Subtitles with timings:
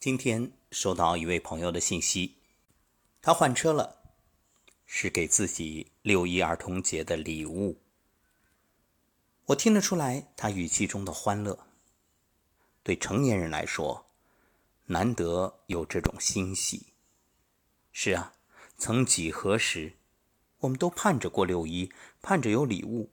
[0.00, 2.36] 今天收到一位朋友的信息，
[3.20, 3.96] 他换车了，
[4.86, 7.80] 是给自己六一儿童节的礼物。
[9.46, 11.66] 我听得出来他语气中的欢乐。
[12.84, 14.06] 对成年人来说，
[14.86, 16.92] 难得有这种欣喜。
[17.90, 18.34] 是啊，
[18.76, 19.94] 曾几何时，
[20.58, 21.90] 我们都盼着过六一，
[22.22, 23.10] 盼着有礼物。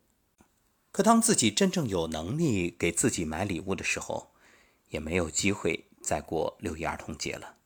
[0.92, 4.36] 可当自己真正有能力给自己买礼物的时候，
[4.90, 5.88] 也没有机会。
[6.06, 7.58] 再过六一儿童节了，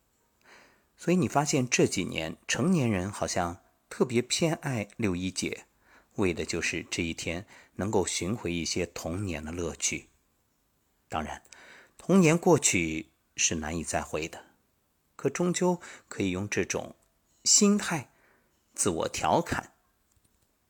[0.95, 5.66] 所以你发现这几年成年人好像特别偏爱六一节，
[6.16, 10.07] 为的就是这一天能够寻回一些童年的乐趣。
[11.09, 11.44] 当然，
[11.97, 14.45] 童年过去是难以再回的，
[15.17, 16.95] 可终究可以用这种
[17.44, 18.09] 心态
[18.73, 19.73] 自我调侃。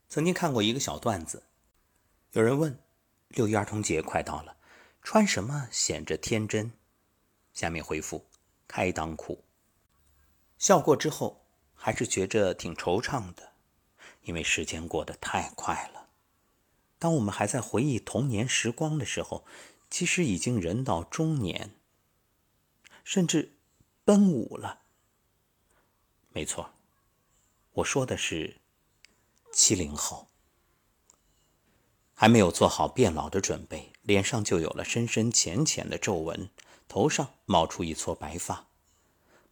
[0.07, 1.43] 曾经看过一个小段子，
[2.31, 2.79] 有人问：
[3.27, 4.57] 六一儿童节快到了，
[5.03, 6.71] 穿什么显着天真？
[7.53, 8.26] 下面回复：
[8.67, 9.44] 开裆裤。
[10.58, 13.53] 笑过之后，还是觉着挺惆怅的，
[14.23, 16.09] 因为时间过得太快了。
[16.97, 19.45] 当我们还在回忆童年时光的时候，
[19.89, 21.75] 其实已经人到中年，
[23.03, 23.56] 甚至
[24.03, 24.81] 奔五了。
[26.31, 26.72] 没错，
[27.72, 28.58] 我说的是
[29.53, 30.28] 七零后，
[32.13, 36.50] 还没有做好变老的准备，脸上就有了深深浅浅的皱纹。
[36.89, 38.65] 头上冒出一撮白发，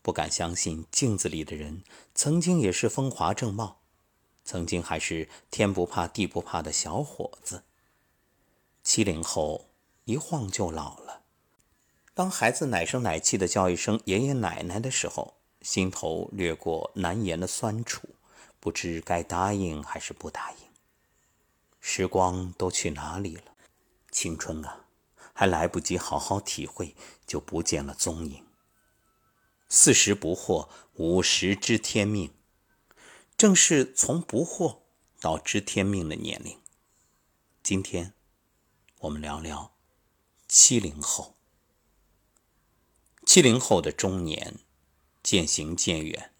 [0.01, 1.83] 不敢相信镜子里的人
[2.15, 3.79] 曾经也是风华正茂，
[4.43, 7.63] 曾经还是天不怕地不怕的小伙子。
[8.83, 9.69] 七零后
[10.05, 11.21] 一晃就老了。
[12.15, 18.09] 当孩子奶声奶气的叫一声爷爷奶奶的时候，心头掠过难言的酸楚，
[18.59, 20.57] 不知该答应还是不答应。
[21.79, 23.43] 时光都去哪里了？
[24.09, 24.86] 青春啊！
[25.39, 26.95] 还来不及好好体会，
[27.27, 28.43] 就不见了踪影。
[29.69, 32.33] 四十不惑，五十知天命，
[33.37, 34.79] 正是从不惑
[35.21, 36.59] 到知天命的年龄。
[37.61, 38.15] 今天，
[39.01, 39.75] 我们聊聊
[40.47, 41.37] 七零后。
[43.23, 44.55] 七零后的中年
[45.21, 46.33] 渐行渐远，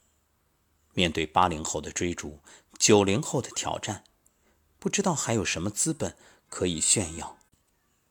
[0.94, 2.40] 面对八零后的追逐，
[2.80, 4.04] 九零后的挑战，
[4.80, 6.18] 不知道还有什么资本
[6.50, 7.37] 可以炫耀。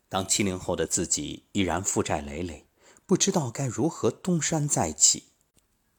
[0.08, 2.66] 当七零后的自己依然负债累累，
[3.04, 5.24] 不知道该如何东山再起，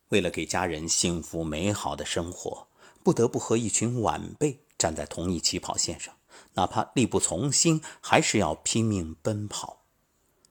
[0.10, 2.68] 为了给家人幸福美好的生活，
[3.04, 6.16] 不得不和一群晚辈站在同一起跑线上，
[6.54, 9.84] 哪怕力不从心，还是要拼命奔跑。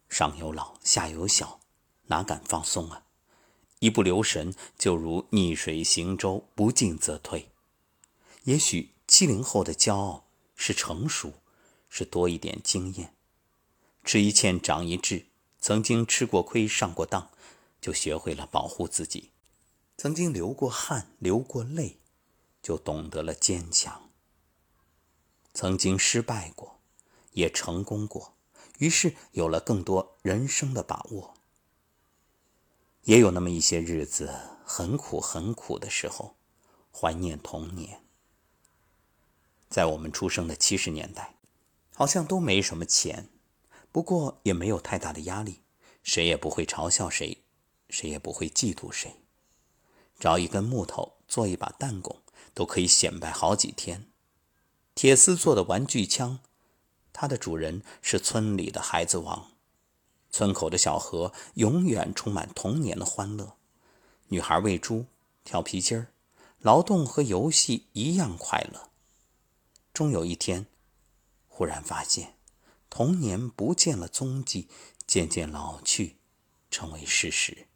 [0.09, 1.61] 上有老，下有小，
[2.05, 3.05] 哪敢放松啊？
[3.81, 7.51] 一不留神，就如逆水行舟，不进则退。
[8.45, 11.33] 也许七零后的骄傲是成熟，
[11.89, 13.16] 是多一点经验。
[14.07, 15.27] 吃一堑长一智，
[15.59, 17.29] 曾经吃过亏上过当，
[17.81, 19.33] 就学会了保护自己；
[19.97, 21.99] 曾经流过汗流过泪，
[22.63, 24.09] 就懂得了坚强；
[25.53, 26.79] 曾经失败过，
[27.33, 28.37] 也成功过，
[28.79, 31.35] 于是有了更多人生的把握。
[33.03, 34.33] 也有那么一些日子
[34.65, 36.37] 很苦很苦的时候，
[36.93, 38.05] 怀念童年。
[39.69, 41.35] 在我们出生的七十年代，
[41.93, 43.31] 好像都没什么钱。
[43.97, 45.63] 不过也没有太大的压力，
[46.03, 47.45] 谁也不会嘲笑谁，
[47.89, 49.11] 谁也不会嫉妒谁。
[50.21, 52.21] 找一根木头做一把弹弓，
[52.53, 54.11] 都可以显摆好几天。
[54.95, 56.41] 铁丝做的玩具枪，
[57.15, 59.53] 它的主人是村里的孩子王。
[60.29, 63.57] 村口的小河永远充满童年的欢乐。
[64.29, 65.07] 女孩喂猪、
[65.43, 66.09] 跳皮筋儿，
[66.59, 68.91] 劳动和游戏一样快乐。
[69.95, 70.67] 终有一天，
[71.49, 72.36] 忽然发现。
[72.97, 74.71] 童年不见了踪迹，
[75.07, 76.17] 渐渐老去，
[76.71, 77.67] 成为事实。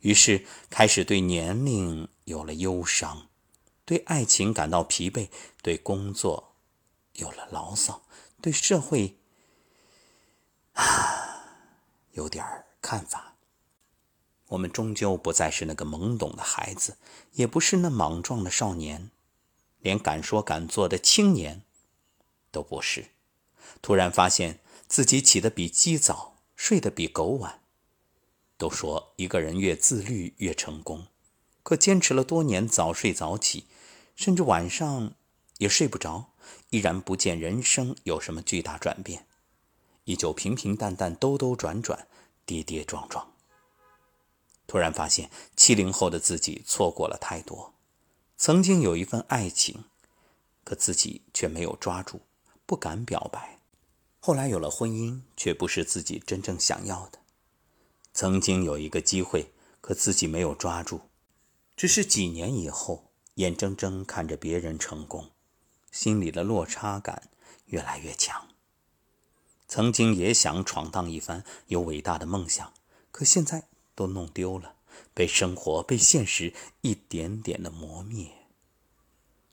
[0.00, 3.28] 于是开始对年龄有了忧伤，
[3.84, 5.28] 对爱情感到疲惫，
[5.60, 6.54] 对工作
[7.12, 8.06] 有了牢骚，
[8.40, 9.18] 对社会
[10.72, 11.44] 啊
[12.12, 12.42] 有点
[12.80, 13.36] 看法。
[14.46, 16.96] 我们终究不再是那个懵懂的孩子，
[17.32, 19.10] 也不是那莽撞的少年，
[19.80, 21.60] 连敢说敢做的青年
[22.50, 23.10] 都不是。
[23.82, 27.60] 突然发现自己起得比鸡早，睡得比狗晚。
[28.56, 31.08] 都说一个人越自律越成功，
[31.62, 33.66] 可坚持了多年早睡早起，
[34.14, 35.14] 甚至晚上
[35.58, 36.30] 也睡不着，
[36.70, 39.26] 依然不见人生有什么巨大转变，
[40.04, 42.06] 依旧平平淡淡、兜兜转转、
[42.46, 43.32] 跌跌撞撞。
[44.66, 47.74] 突然发现七零后的自己错过了太多，
[48.36, 49.84] 曾经有一份爱情，
[50.62, 52.20] 可自己却没有抓住，
[52.66, 53.60] 不敢表白。
[54.20, 57.18] 后来有了婚姻，却不是自己真正想要的。
[58.12, 61.02] 曾经有一个机会，可自己没有抓住，
[61.76, 65.30] 只是几年以后，眼睁睁看着别人成功，
[65.90, 67.28] 心里的落差感
[67.66, 68.48] 越来越强。
[69.66, 72.72] 曾经也想闯荡一番，有伟大的梦想，
[73.10, 73.64] 可现在
[73.94, 74.76] 都弄丢了，
[75.12, 78.30] 被生活、被现实一点点的磨灭。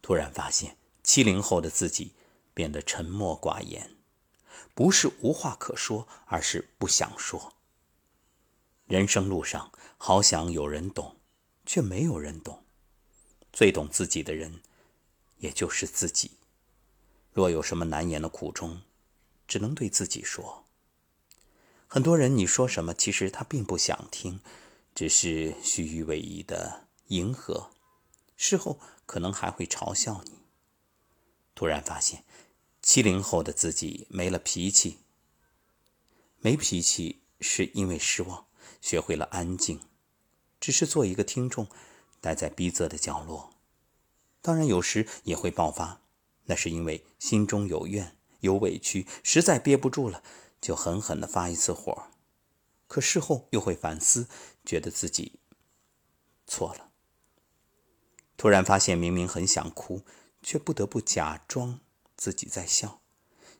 [0.02, 2.12] 突然发现，七零后的自己
[2.54, 3.98] 变得沉默寡言。
[4.74, 7.54] 不是无话可说，而是不想说。
[8.86, 11.18] 人生路上，好想有人懂，
[11.66, 12.64] 却没有人懂。
[13.54, 14.62] 最懂自己的人，
[15.38, 16.32] 也就是自己。
[17.34, 18.82] 若有什么难言的苦衷，
[19.48, 20.66] 只能对自己说。
[21.88, 24.42] 很多人，你说什么，其实他并不想听，
[24.96, 27.72] 只是虚与委蛇的迎合，
[28.36, 30.41] 事后可能还会嘲笑你。
[31.62, 32.24] 突然发现。
[32.82, 34.98] 七零后的自己没了脾气，
[36.40, 38.48] 没脾气是因为失望，
[38.82, 39.80] 学会了安静，
[40.60, 41.68] 只是做一个听众，
[42.20, 43.54] 待在逼仄的角落。
[44.42, 46.02] 当然有时也会爆发，
[46.46, 50.24] 那是因为心中有怨有委屈，实在憋不住了，
[50.60, 52.08] 就狠狠的发一次火。
[52.88, 54.28] 可事后又会反思，
[54.66, 55.40] 觉得自己
[56.48, 56.90] 错了。
[58.36, 60.02] 突然发现明明很想哭，
[60.42, 61.80] 却不得不假装。
[62.18, 63.02] 自己在笑，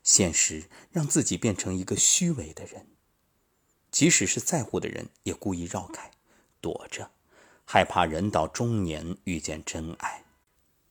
[0.04, 2.86] 现实让自己变成一个虚伪的人。
[3.90, 6.12] 即使是在乎的人，也故意绕开，
[6.60, 7.10] 躲着，
[7.64, 10.24] 害怕人到中年遇见真爱。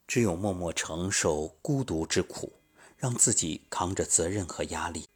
[0.06, 2.52] 只有默默承受孤独之苦，
[2.98, 5.08] 让自己扛着责任和压力。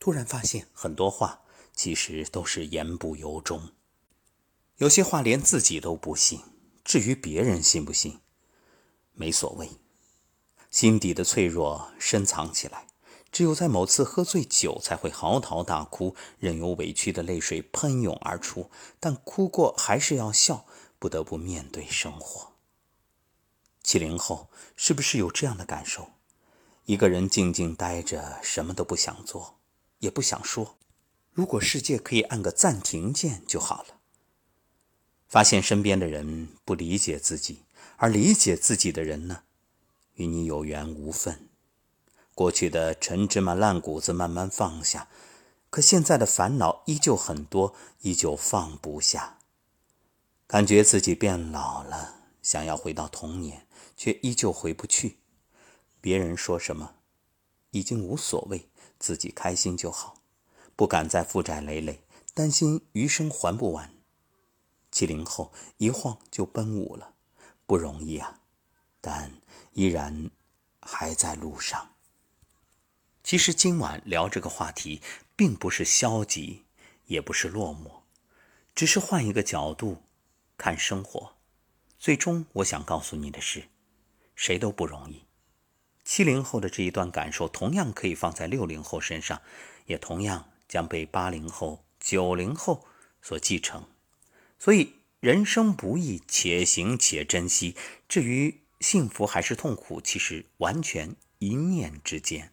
[0.00, 1.42] 突然发现，很多话
[1.74, 3.72] 其实都是言不由衷。
[4.78, 6.40] 有些话连自己都不信，
[6.82, 8.20] 至于别人信不信，
[9.12, 9.68] 没所谓。
[10.70, 12.86] 心底的脆弱深藏起来，
[13.32, 18.70] 只有在某次喝醉酒，才会嚎啕大哭，任由委屈的泪水喷涌而出。
[19.00, 20.66] 但哭过还是要笑，
[20.98, 22.52] 不得不面对生活。
[23.82, 26.10] 七零后是不是有这样的感受？
[26.84, 29.58] 一个人静静待着，什么都不想做，
[29.98, 30.76] 也不想说。
[31.32, 34.00] 如果世界可以按个暂停键就好了。
[35.28, 37.64] 发现身边的人不理解自己，
[37.96, 39.42] 而理解自己的人呢？
[40.18, 41.48] 与你有缘无分，
[42.34, 45.08] 过去的陈芝麻烂谷子慢慢放下，
[45.70, 49.38] 可现在的烦恼依旧很多，依旧放不下。
[50.48, 55.18] 感觉自己变老了，想要回到童年，却依旧回不去。
[56.00, 56.96] 别人说什么，
[57.70, 58.68] 已经无所谓，
[58.98, 60.16] 自己开心就好，
[60.74, 62.02] 不敢再负债累累，
[62.34, 63.94] 担心余生还不完。
[64.90, 67.14] 七零后一晃就奔五了，
[67.66, 68.37] 不容易啊。
[69.00, 69.32] 但
[69.72, 70.30] 依然
[70.80, 71.94] 还在路上。
[73.22, 75.02] 其实今晚聊这个话题，
[75.36, 76.64] 并不是消极，
[77.06, 78.02] 也不是落寞，
[78.74, 80.02] 只是换一个角度
[80.56, 81.34] 看生活。
[81.98, 83.68] 最终，我想告诉你的是，
[84.34, 85.24] 谁都不容易。
[86.04, 89.42] 七零后的这一段感受，同样可以放在六零后身上，
[89.86, 92.86] 也同样将被八零后、九零后
[93.20, 93.86] 所继承。
[94.58, 97.76] 所以，人生不易，且行且珍惜。
[98.08, 102.52] 至于，幸福还是痛苦，其实完全一念之间。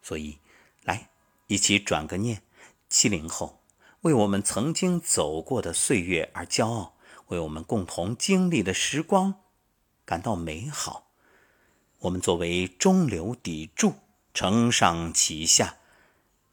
[0.00, 0.38] 所以，
[0.84, 1.10] 来
[1.48, 2.42] 一起转个念：
[2.88, 3.60] 七零后
[4.02, 9.34] 为我们曾经走过的岁月而骄傲，为我们共同经历的时光
[10.04, 11.10] 感到美好。
[11.98, 13.94] 我们作为中流砥柱，
[14.32, 15.76] 承上启下，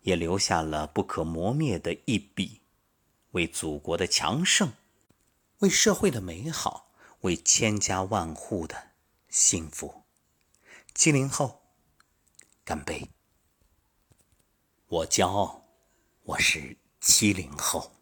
[0.02, 2.62] 也留下了不可磨灭的一笔，
[3.32, 4.74] 为祖国的强盛，
[5.60, 6.88] 为社会的美好。
[7.24, 8.89] 为千家万户的
[9.30, 10.04] 幸福，
[10.96, 11.62] 七零后，
[12.66, 13.08] 干杯！
[14.88, 15.64] 我骄傲，
[16.24, 17.99] 我是七零后。